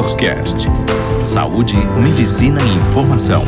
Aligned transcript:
DoctorCast. 0.00 0.66
Saúde, 1.20 1.74
medicina 2.02 2.58
e 2.62 2.74
informação. 2.76 3.42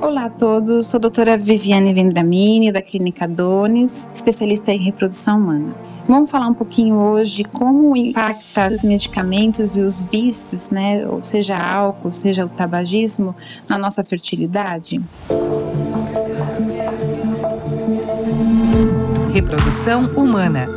Olá 0.00 0.26
a 0.26 0.30
todos, 0.30 0.86
sou 0.86 0.98
a 0.98 1.00
doutora 1.00 1.36
Viviane 1.36 1.92
Vendramini, 1.92 2.70
da 2.70 2.80
Clínica 2.80 3.26
Dones, 3.26 4.06
especialista 4.14 4.72
em 4.72 4.78
reprodução 4.78 5.36
humana. 5.36 5.74
Vamos 6.06 6.30
falar 6.30 6.46
um 6.46 6.54
pouquinho 6.54 6.94
hoje 6.94 7.42
como 7.42 7.96
impacta 7.96 8.68
os 8.72 8.84
medicamentos 8.84 9.76
e 9.76 9.82
os 9.82 10.00
vícios, 10.00 10.70
né, 10.70 11.04
ou 11.08 11.24
seja, 11.24 11.56
álcool, 11.56 12.12
seja 12.12 12.46
o 12.46 12.48
tabagismo, 12.48 13.34
na 13.68 13.76
nossa 13.76 14.04
fertilidade. 14.04 15.00
Reprodução 19.32 20.10
humana. 20.14 20.68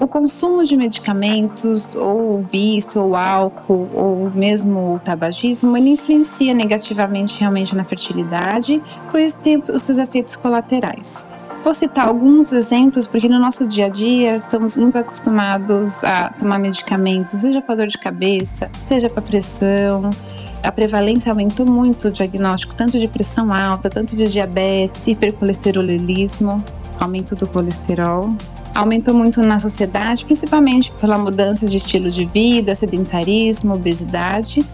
O 0.00 0.08
consumo 0.08 0.64
de 0.64 0.76
medicamentos, 0.76 1.94
ou 1.94 2.42
vício, 2.42 3.00
ou 3.00 3.14
álcool, 3.14 3.88
ou 3.94 4.30
mesmo 4.34 4.96
o 4.96 4.98
tabagismo, 4.98 5.76
ele 5.76 5.90
influencia 5.90 6.52
negativamente 6.52 7.38
realmente 7.38 7.76
na 7.76 7.84
fertilidade, 7.84 8.82
pois 9.12 9.32
tem 9.34 9.62
os 9.68 9.82
seus 9.82 9.98
efeitos 9.98 10.34
colaterais. 10.34 11.24
Vou 11.62 11.72
citar 11.72 12.08
alguns 12.08 12.52
exemplos, 12.52 13.06
porque 13.06 13.28
no 13.28 13.38
nosso 13.38 13.68
dia 13.68 13.86
a 13.86 13.88
dia 13.88 14.34
estamos 14.34 14.76
muito 14.76 14.98
acostumados 14.98 16.02
a 16.02 16.30
tomar 16.30 16.58
medicamentos, 16.58 17.40
seja 17.40 17.62
para 17.62 17.76
dor 17.76 17.86
de 17.86 17.98
cabeça, 17.98 18.68
seja 18.88 19.08
para 19.08 19.22
pressão, 19.22 20.10
a 20.62 20.72
prevalência 20.72 21.30
aumentou 21.30 21.64
muito 21.64 22.08
o 22.08 22.10
diagnóstico, 22.10 22.74
tanto 22.74 22.98
de 22.98 23.08
pressão 23.08 23.52
alta, 23.52 23.88
tanto 23.88 24.16
de 24.16 24.28
diabetes, 24.28 25.06
hipercolesterolismo, 25.06 26.64
aumento 26.98 27.34
do 27.34 27.46
colesterol. 27.46 28.34
Aumentou 28.74 29.14
muito 29.14 29.40
na 29.42 29.58
sociedade, 29.58 30.24
principalmente 30.24 30.92
pela 31.00 31.16
mudança 31.16 31.66
de 31.66 31.76
estilo 31.76 32.10
de 32.10 32.24
vida, 32.24 32.74
sedentarismo, 32.74 33.74
obesidade. 33.74 34.64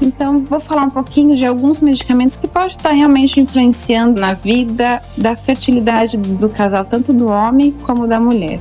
Então, 0.00 0.38
vou 0.38 0.60
falar 0.60 0.82
um 0.82 0.90
pouquinho 0.90 1.36
de 1.36 1.44
alguns 1.44 1.80
medicamentos 1.80 2.36
que 2.36 2.48
podem 2.48 2.68
estar 2.68 2.92
realmente 2.92 3.38
influenciando 3.38 4.20
na 4.20 4.32
vida 4.32 5.02
da 5.16 5.36
fertilidade 5.36 6.16
do 6.16 6.48
casal, 6.48 6.84
tanto 6.84 7.12
do 7.12 7.28
homem 7.28 7.72
como 7.72 8.06
da 8.06 8.18
mulher. 8.18 8.60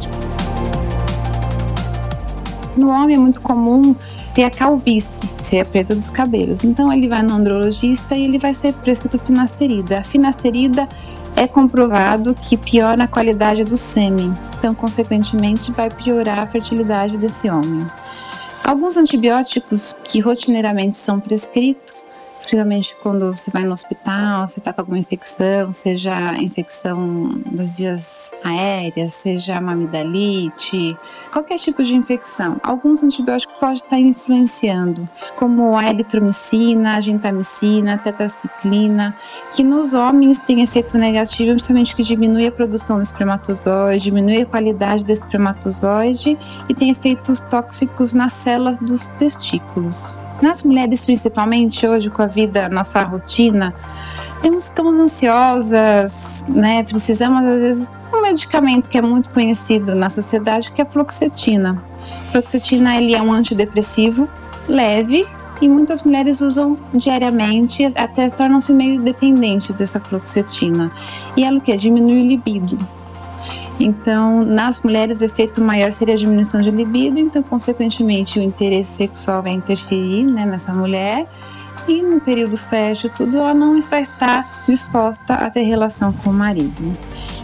No 2.75 2.89
homem 2.89 3.15
é 3.15 3.19
muito 3.19 3.41
comum 3.41 3.95
ter 4.33 4.43
a 4.43 4.49
calvície, 4.49 5.29
ser 5.49 5.61
a 5.61 5.65
perda 5.65 5.95
dos 5.95 6.09
cabelos. 6.09 6.63
Então 6.63 6.93
ele 6.93 7.07
vai 7.07 7.23
no 7.23 7.33
andrologista 7.33 8.15
e 8.15 8.23
ele 8.23 8.37
vai 8.37 8.53
ser 8.53 8.73
prescrito 8.73 9.17
finasterida. 9.17 9.99
A 9.99 10.03
finasterida 10.03 10.87
é 11.35 11.47
comprovado 11.47 12.35
que 12.35 12.55
piora 12.55 13.03
a 13.03 13.07
qualidade 13.07 13.63
do 13.63 13.77
sêmen, 13.77 14.33
então 14.57 14.75
consequentemente 14.75 15.71
vai 15.71 15.89
piorar 15.89 16.39
a 16.39 16.47
fertilidade 16.47 17.17
desse 17.17 17.49
homem. 17.49 17.85
Alguns 18.63 18.97
antibióticos 18.97 19.95
que 20.03 20.19
rotineiramente 20.19 20.97
são 20.97 21.19
prescritos, 21.19 22.05
principalmente 22.41 22.95
quando 23.01 23.33
você 23.33 23.49
vai 23.49 23.63
no 23.63 23.73
hospital, 23.73 24.47
você 24.47 24.59
está 24.59 24.73
com 24.73 24.81
alguma 24.81 24.99
infecção, 24.99 25.73
seja 25.73 26.33
infecção 26.35 27.41
das 27.45 27.71
vias 27.71 28.28
aéreas, 28.49 29.13
seja 29.13 29.57
amidalite, 29.57 30.97
qualquer 31.31 31.57
tipo 31.57 31.83
de 31.83 31.95
infecção. 31.95 32.59
Alguns 32.63 33.03
antibióticos 33.03 33.55
podem 33.59 33.75
estar 33.75 33.99
influenciando, 33.99 35.07
como 35.35 35.77
a 35.77 35.87
eritromicina, 35.87 36.95
a 36.95 37.01
gentamicina, 37.01 37.93
a 37.93 37.97
tetraciclina, 37.97 39.15
que 39.53 39.63
nos 39.63 39.93
homens 39.93 40.39
tem 40.39 40.61
efeito 40.61 40.97
negativo, 40.97 41.51
principalmente 41.51 41.95
que 41.95 42.03
diminui 42.03 42.47
a 42.47 42.51
produção 42.51 42.97
do 42.97 43.03
espermatozoide, 43.03 44.05
diminui 44.05 44.41
a 44.41 44.45
qualidade 44.45 45.03
do 45.03 45.11
espermatozoide 45.11 46.37
e 46.67 46.73
tem 46.73 46.89
efeitos 46.89 47.39
tóxicos 47.39 48.13
nas 48.13 48.33
células 48.33 48.77
dos 48.77 49.07
testículos. 49.19 50.17
Nas 50.41 50.63
mulheres, 50.63 51.03
principalmente, 51.03 51.85
hoje 51.85 52.09
com 52.09 52.21
a 52.21 52.25
vida, 52.25 52.69
nossa 52.69 53.03
rotina, 53.03 53.75
temos, 54.41 54.65
ficamos 54.65 54.99
ansiosas, 54.99 56.43
né? 56.47 56.83
Precisamos, 56.83 57.43
às 57.45 57.59
vezes, 57.59 58.01
um 58.13 58.21
medicamento 58.21 58.89
que 58.89 58.97
é 58.97 59.01
muito 59.01 59.31
conhecido 59.31 59.95
na 59.95 60.09
sociedade, 60.09 60.71
que 60.71 60.81
é 60.81 60.83
a 60.83 60.87
fluoxetina. 60.87 61.81
A 62.27 62.31
fluoxetina 62.31 62.97
ele 62.97 63.13
é 63.13 63.21
um 63.21 63.31
antidepressivo 63.31 64.27
leve 64.67 65.27
e 65.61 65.67
muitas 65.67 66.03
mulheres 66.03 66.41
usam 66.41 66.77
diariamente, 66.93 67.83
até 67.95 68.29
tornam-se 68.29 68.71
meio 68.71 69.01
dependentes 69.01 69.75
dessa 69.75 69.99
fluoxetina. 69.99 70.91
E 71.35 71.43
ela 71.43 71.57
o 71.57 71.61
que? 71.61 71.75
Diminui 71.75 72.21
o 72.21 72.27
libido. 72.27 72.79
Então, 73.79 74.43
nas 74.43 74.79
mulheres, 74.79 75.21
o 75.21 75.25
efeito 75.25 75.61
maior 75.61 75.91
seria 75.91 76.13
a 76.13 76.17
diminuição 76.17 76.61
de 76.61 76.69
libido, 76.69 77.17
então, 77.17 77.41
consequentemente, 77.41 78.37
o 78.37 78.41
interesse 78.41 78.91
sexual 78.97 79.41
vai 79.41 79.53
interferir 79.53 80.25
né, 80.25 80.45
nessa 80.45 80.73
mulher 80.73 81.25
e 81.89 82.01
no 82.01 82.21
período 82.21 82.55
fértil, 82.55 83.09
tudo, 83.15 83.37
ela 83.37 83.53
não 83.53 83.81
vai 83.81 84.03
estar 84.03 84.47
disposta 84.67 85.33
a 85.33 85.49
ter 85.49 85.63
relação 85.63 86.13
com 86.13 86.29
o 86.29 86.33
marido. 86.33 86.95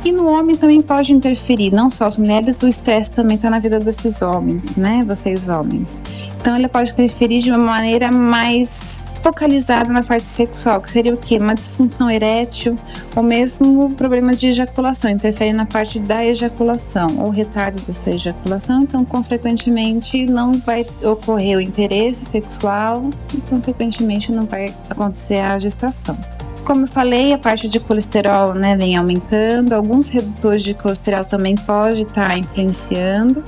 E 0.03 0.11
no 0.11 0.27
homem 0.27 0.55
também 0.55 0.83
pode 0.83 1.11
interferir, 1.11 1.71
não 1.71 1.89
só 1.89 2.05
as 2.05 2.15
mulheres, 2.15 2.61
o 2.61 2.67
estresse 2.67 3.09
também 3.09 3.37
está 3.37 3.49
na 3.49 3.57
vida 3.57 3.79
desses 3.79 4.21
homens, 4.21 4.75
né? 4.75 5.03
Vocês 5.07 5.47
homens. 5.47 5.99
Então 6.39 6.55
ele 6.55 6.67
pode 6.67 6.91
interferir 6.91 7.41
de 7.41 7.49
uma 7.49 7.57
maneira 7.57 8.11
mais 8.11 8.94
focalizada 9.25 9.91
na 9.91 10.03
parte 10.03 10.27
sexual, 10.27 10.79
que 10.79 10.87
seria 10.87 11.11
o 11.11 11.17
quê? 11.17 11.39
Uma 11.39 11.55
disfunção 11.55 12.11
erétil 12.11 12.75
ou 13.15 13.23
mesmo 13.23 13.89
problema 13.95 14.35
de 14.35 14.45
ejaculação, 14.45 15.09
interfere 15.09 15.51
na 15.51 15.65
parte 15.65 15.97
da 15.97 16.23
ejaculação 16.23 17.17
ou 17.17 17.31
retardo 17.31 17.79
dessa 17.81 18.11
ejaculação, 18.11 18.81
então 18.81 19.03
consequentemente 19.03 20.27
não 20.27 20.59
vai 20.59 20.85
ocorrer 21.01 21.57
o 21.57 21.61
interesse 21.61 22.23
sexual 22.25 23.09
e 23.33 23.37
consequentemente 23.49 24.31
não 24.31 24.45
vai 24.45 24.71
acontecer 24.91 25.39
a 25.39 25.57
gestação. 25.57 26.15
Como 26.63 26.83
eu 26.83 26.87
falei, 26.87 27.33
a 27.33 27.37
parte 27.39 27.67
de 27.67 27.79
colesterol 27.79 28.53
né, 28.53 28.77
vem 28.77 28.95
aumentando, 28.95 29.73
alguns 29.73 30.07
redutores 30.07 30.61
de 30.61 30.75
colesterol 30.75 31.25
também 31.25 31.55
pode 31.55 32.03
estar 32.03 32.29
tá 32.29 32.37
influenciando 32.37 33.43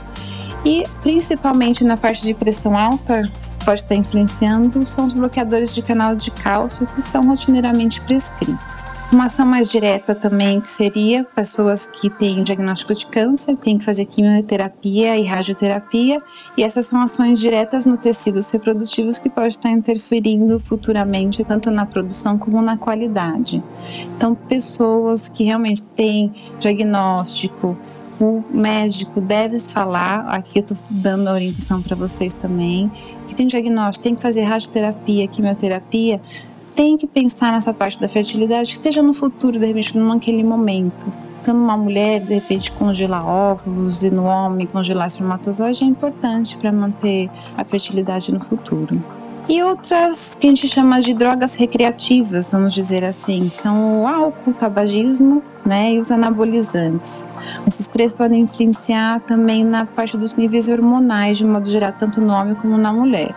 e 0.65 0.83
principalmente 1.03 1.83
na 1.83 1.97
parte 1.97 2.23
de 2.23 2.33
pressão 2.33 2.75
alta, 2.75 3.23
pode 3.67 3.81
estar 3.81 3.95
influenciando 3.95 4.85
são 4.85 5.03
os 5.03 5.11
bloqueadores 5.11 5.75
de 5.75 5.81
canal 5.81 6.16
de 6.16 6.31
cálcio 6.31 6.88
que 6.88 7.01
são 7.01 7.28
rotineiramente 7.28 8.00
prescritos. 8.00 8.88
Uma 9.11 9.25
ação 9.25 9.45
mais 9.45 9.69
direta 9.69 10.16
também 10.16 10.61
que 10.61 10.69
seria 10.69 11.25
pessoas 11.25 11.85
que 11.85 12.09
têm 12.09 12.44
diagnóstico 12.44 12.95
de 12.95 13.06
câncer, 13.06 13.57
têm 13.57 13.77
que 13.77 13.83
fazer 13.83 14.06
quimioterapia 14.06 15.17
e 15.17 15.25
radioterapia, 15.25 16.22
e 16.56 16.63
essas 16.63 16.85
são 16.85 17.01
ações 17.01 17.41
diretas 17.41 17.85
no 17.85 17.97
tecidos 17.97 18.50
reprodutivos 18.50 19.19
que 19.19 19.29
pode 19.29 19.50
estar 19.50 19.69
interferindo 19.69 20.61
futuramente 20.61 21.44
tanto 21.44 21.69
na 21.69 21.85
produção 21.85 22.38
como 22.38 22.61
na 22.61 22.77
qualidade. 22.77 23.61
Então, 24.16 24.33
pessoas 24.33 25.27
que 25.27 25.44
realmente 25.44 25.83
têm 25.83 26.33
diagnóstico, 26.61 27.77
o 28.19 28.44
médico 28.50 29.22
deve 29.22 29.59
falar, 29.59 30.28
aqui 30.29 30.59
eu 30.59 30.61
estou 30.61 30.78
dando 30.89 31.28
a 31.28 31.33
orientação 31.33 31.81
para 31.81 31.95
vocês 31.95 32.33
também, 32.33 32.91
que 33.28 33.35
tem 33.35 33.47
diagnóstico, 33.47 34.03
tem 34.03 34.16
que 34.16 34.22
fazer 34.22 34.41
radioterapia, 34.41 35.28
quimioterapia, 35.28 36.22
tem 36.75 36.97
que 36.97 37.07
pensar 37.07 37.51
nessa 37.51 37.73
parte 37.73 38.00
da 38.00 38.07
fertilidade 38.07 38.69
que 38.69 38.75
esteja 38.75 39.01
no 39.01 39.13
futuro, 39.13 39.59
de 39.59 39.66
repente, 39.66 39.97
naquele 39.97 40.44
momento. 40.44 41.11
Então, 41.41 41.56
uma 41.56 41.77
mulher, 41.77 42.19
de 42.19 42.33
repente, 42.33 42.72
congelar 42.72 43.25
óvulos 43.25 44.03
e 44.03 44.09
no 44.09 44.25
homem 44.25 44.67
congelar 44.67 45.07
espermatozoide 45.07 45.83
é 45.83 45.88
importante 45.88 46.57
para 46.57 46.72
manter 46.72 47.29
a 47.57 47.63
fertilidade 47.63 48.31
no 48.31 48.39
futuro. 48.39 49.01
E 49.50 49.63
outras 49.63 50.35
que 50.38 50.46
a 50.46 50.50
gente 50.50 50.68
chama 50.68 51.00
de 51.00 51.13
drogas 51.13 51.56
recreativas, 51.56 52.51
vamos 52.51 52.74
dizer 52.74 53.06
assim, 53.06 53.50
são 53.50 54.01
o 54.01 54.07
álcool, 54.07 54.51
o 54.51 54.54
tabagismo 54.54 55.42
né, 55.66 55.94
e 55.94 56.00
os 56.00 56.12
anabolizantes. 56.12 57.25
Esses 57.66 57.88
três 57.88 58.13
podem 58.13 58.42
influenciar 58.42 59.21
também 59.21 59.63
na 59.63 59.86
parte 59.86 60.18
dos 60.18 60.36
níveis 60.36 60.68
hormonais, 60.68 61.38
de 61.38 61.45
modo 61.45 61.69
geral, 61.69 61.94
tanto 61.98 62.19
no 62.19 62.33
homem 62.33 62.56
como 62.56 62.77
na 62.77 62.92
mulher. 62.92 63.33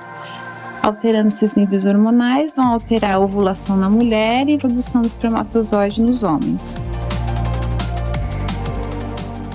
Alterando 0.83 1.29
esses 1.29 1.55
níveis 1.55 1.87
hormonais, 1.87 2.53
vão 2.57 2.73
alterar 2.73 3.15
a 3.15 3.19
ovulação 3.21 3.77
na 3.77 3.89
mulher 3.89 4.49
e 4.49 4.55
a 4.55 4.59
produção 4.59 5.03
do 5.03 5.07
espermatozoide 5.07 6.03
nos 6.03 6.25
homens. 6.25 6.90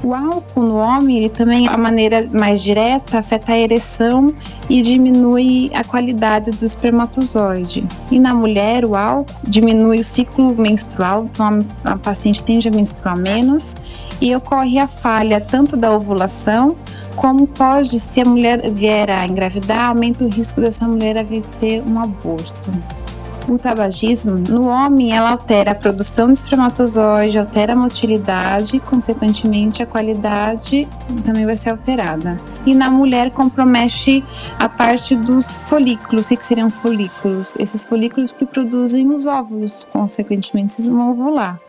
O 0.05 0.13
álcool 0.13 0.61
no 0.61 0.77
homem, 0.77 1.17
ele 1.17 1.29
também, 1.29 1.67
a 1.67 1.75
maneira 1.75 2.29
mais 2.31 2.61
direta, 2.61 3.17
afeta 3.17 3.53
a 3.53 3.57
ereção 3.57 4.31
e 4.69 4.79
diminui 4.83 5.71
a 5.73 5.83
qualidade 5.83 6.51
do 6.51 6.63
espermatozoide. 6.63 7.83
E 8.11 8.19
na 8.19 8.31
mulher, 8.31 8.85
o 8.85 8.95
álcool 8.95 9.33
diminui 9.47 10.01
o 10.01 10.03
ciclo 10.03 10.55
menstrual, 10.55 11.25
então 11.25 11.65
a, 11.83 11.97
paciente 11.97 12.43
tende 12.43 12.67
a 12.67 12.71
menstruar 12.71 13.17
menos 13.17 13.75
e 14.21 14.35
ocorre 14.35 14.77
a 14.77 14.87
falha 14.87 15.41
tanto 15.41 15.75
da 15.75 15.91
ovulação 15.91 16.75
como 17.15 17.47
pode, 17.47 17.99
se 17.99 18.21
a 18.21 18.25
mulher 18.25 18.61
vier 18.73 19.09
a 19.09 19.25
engravidar, 19.25 19.89
aumenta 19.89 20.23
o 20.23 20.27
risco 20.27 20.61
dessa 20.61 20.87
mulher 20.87 21.25
vir 21.25 21.41
ter 21.59 21.81
um 21.81 21.99
aborto. 21.99 22.69
O 23.47 23.57
tabagismo, 23.57 24.36
no 24.36 24.68
homem, 24.68 25.15
ela 25.15 25.31
altera 25.31 25.71
a 25.71 25.75
produção 25.75 26.27
de 26.27 26.33
espermatozoide, 26.33 27.38
altera 27.38 27.74
a 27.74 27.75
motilidade, 27.75 28.80
consequentemente 28.80 29.83
a 29.83 29.86
qualidade 29.86 30.88
também 31.25 31.45
vai 31.45 31.56
ser 31.56 31.69
alterada. 31.69 32.38
E 32.65 32.74
na 32.74 32.89
mulher 32.89 33.31
compromete 33.31 34.24
a 34.57 34.68
parte 34.68 35.15
dos 35.15 35.45
folículos. 35.45 36.25
O 36.25 36.30
que 36.30 36.44
seriam 36.44 36.69
folículos? 36.69 37.56
Esses 37.57 37.83
folículos 37.83 38.31
que 38.31 38.45
produzem 38.45 39.07
os 39.09 39.25
óvulos, 39.25 39.88
consequentemente, 39.91 40.75
eles 40.80 40.91
vão 40.91 41.12
ovular. 41.12 41.59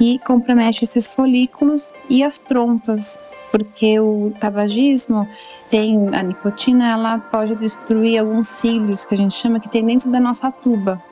E 0.00 0.18
compromete 0.20 0.84
esses 0.84 1.06
folículos 1.06 1.92
e 2.08 2.22
as 2.22 2.38
trompas, 2.38 3.18
porque 3.50 3.98
o 4.00 4.32
tabagismo 4.38 5.28
tem 5.70 6.08
a 6.14 6.22
nicotina, 6.22 6.88
ela 6.88 7.18
pode 7.18 7.54
destruir 7.56 8.18
alguns 8.18 8.48
cílios 8.48 9.04
que 9.04 9.14
a 9.14 9.18
gente 9.18 9.34
chama 9.34 9.60
que 9.60 9.68
tem 9.68 9.84
dentro 9.84 10.10
da 10.10 10.20
nossa 10.20 10.50
tuba. 10.50 11.02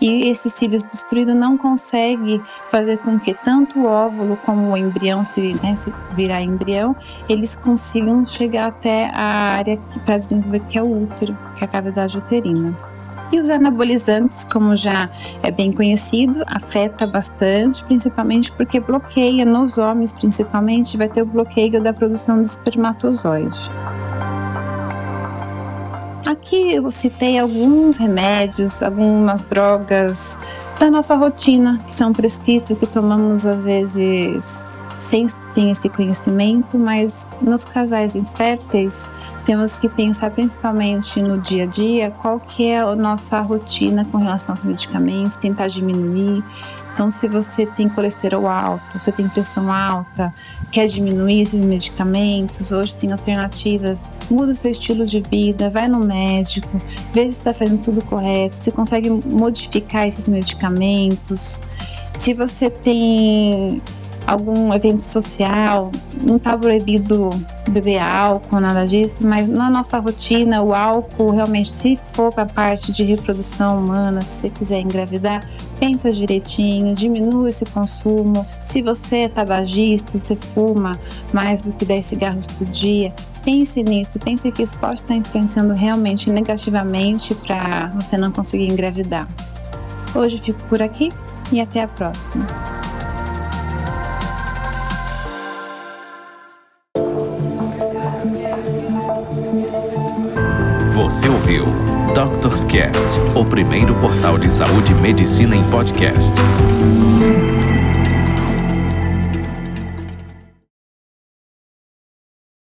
E 0.00 0.28
esses 0.28 0.52
cílios 0.52 0.82
destruídos 0.82 1.34
não 1.34 1.56
consegue 1.56 2.42
fazer 2.70 2.98
com 2.98 3.18
que 3.18 3.32
tanto 3.32 3.80
o 3.80 3.86
óvulo 3.86 4.38
como 4.44 4.72
o 4.72 4.76
embrião, 4.76 5.24
se, 5.24 5.54
né, 5.62 5.76
se 5.76 5.92
virar 6.14 6.42
embrião, 6.42 6.94
eles 7.28 7.56
consigam 7.56 8.26
chegar 8.26 8.66
até 8.66 9.10
a 9.14 9.22
área 9.56 9.78
para 10.04 10.18
desenvolver 10.18 10.60
que 10.68 10.78
é 10.78 10.82
o 10.82 11.02
útero, 11.02 11.36
que 11.56 11.64
é 11.64 11.66
a 11.66 11.68
cavidade 11.68 12.18
uterina. 12.18 12.76
E 13.32 13.40
os 13.40 13.50
anabolizantes, 13.50 14.44
como 14.44 14.76
já 14.76 15.10
é 15.42 15.50
bem 15.50 15.72
conhecido, 15.72 16.44
afeta 16.46 17.06
bastante, 17.06 17.82
principalmente 17.84 18.52
porque 18.52 18.78
bloqueia 18.78 19.44
nos 19.44 19.78
homens, 19.78 20.12
principalmente, 20.12 20.96
vai 20.96 21.08
ter 21.08 21.22
o 21.22 21.26
bloqueio 21.26 21.82
da 21.82 21.92
produção 21.92 22.36
do 22.36 22.44
espermatozoide. 22.44 23.58
Aqui 26.26 26.72
eu 26.72 26.90
citei 26.90 27.38
alguns 27.38 27.98
remédios, 27.98 28.82
algumas 28.82 29.44
drogas 29.44 30.36
da 30.76 30.90
nossa 30.90 31.14
rotina 31.14 31.78
que 31.86 31.94
são 31.94 32.12
prescritos, 32.12 32.76
que 32.76 32.84
tomamos 32.84 33.46
às 33.46 33.62
vezes 33.62 34.42
sem 35.08 35.28
ter 35.54 35.70
esse 35.70 35.88
conhecimento, 35.88 36.76
mas 36.76 37.12
nos 37.40 37.64
casais 37.64 38.16
inférteis 38.16 38.92
temos 39.44 39.76
que 39.76 39.88
pensar 39.88 40.32
principalmente 40.32 41.22
no 41.22 41.38
dia 41.38 41.62
a 41.62 41.66
dia 41.66 42.10
qual 42.10 42.40
que 42.40 42.70
é 42.70 42.80
a 42.80 42.96
nossa 42.96 43.40
rotina 43.40 44.04
com 44.04 44.18
relação 44.18 44.52
aos 44.52 44.64
medicamentos, 44.64 45.36
tentar 45.36 45.68
diminuir, 45.68 46.42
então, 46.96 47.10
se 47.10 47.28
você 47.28 47.66
tem 47.66 47.90
colesterol 47.90 48.48
alto, 48.48 48.98
você 48.98 49.12
tem 49.12 49.28
pressão 49.28 49.70
alta, 49.70 50.32
quer 50.72 50.86
diminuir 50.86 51.42
esses 51.42 51.60
medicamentos, 51.60 52.72
hoje 52.72 52.94
tem 52.94 53.12
alternativas, 53.12 54.00
muda 54.30 54.54
seu 54.54 54.70
estilo 54.70 55.04
de 55.04 55.20
vida, 55.20 55.68
vai 55.68 55.88
no 55.88 55.98
médico, 55.98 56.80
vê 57.12 57.24
se 57.24 57.36
está 57.36 57.52
fazendo 57.52 57.82
tudo 57.82 58.02
correto, 58.02 58.56
se 58.56 58.72
consegue 58.72 59.10
modificar 59.10 60.08
esses 60.08 60.26
medicamentos. 60.26 61.60
Se 62.18 62.32
você 62.32 62.70
tem 62.70 63.82
algum 64.26 64.72
evento 64.72 65.02
social, 65.02 65.92
não 66.22 66.36
está 66.36 66.56
proibido 66.56 67.28
beber 67.68 67.98
álcool, 67.98 68.58
nada 68.58 68.86
disso, 68.86 69.18
mas 69.26 69.46
na 69.46 69.68
nossa 69.68 69.98
rotina, 69.98 70.62
o 70.62 70.74
álcool 70.74 71.30
realmente, 71.30 71.70
se 71.70 71.98
for 72.14 72.32
para 72.32 72.44
a 72.44 72.46
parte 72.46 72.90
de 72.90 73.02
reprodução 73.02 73.84
humana, 73.84 74.22
se 74.22 74.40
você 74.40 74.48
quiser 74.48 74.80
engravidar, 74.80 75.46
pensa 75.78 76.10
direitinho, 76.10 76.94
diminua 76.94 77.48
esse 77.48 77.64
consumo. 77.66 78.46
Se 78.64 78.82
você 78.82 79.16
é 79.16 79.28
tabagista, 79.28 80.18
você 80.18 80.36
fuma 80.36 80.98
mais 81.32 81.62
do 81.62 81.72
que 81.72 81.84
10 81.84 82.04
cigarros 82.04 82.46
por 82.46 82.66
dia, 82.66 83.14
pense 83.44 83.82
nisso, 83.82 84.18
pense 84.18 84.50
que 84.50 84.62
isso 84.62 84.76
pode 84.78 85.00
estar 85.00 85.14
influenciando 85.14 85.72
realmente 85.74 86.30
negativamente 86.30 87.34
para 87.34 87.88
você 87.94 88.16
não 88.16 88.32
conseguir 88.32 88.66
engravidar. 88.66 89.28
Hoje 90.14 90.38
fico 90.38 90.62
por 90.64 90.80
aqui 90.80 91.12
e 91.52 91.60
até 91.60 91.82
a 91.82 91.88
próxima. 91.88 92.46
Você 100.94 101.28
ouviu 101.28 101.64
Doctors 102.14 102.64
Cast, 102.64 103.20
o 103.34 103.44
primeiro 103.44 103.94
portal 103.96 104.38
de 104.38 104.50
saúde 104.50 104.92
e 104.92 104.94
medicina 104.94 105.54
em 105.56 105.64
podcast. 105.64 106.32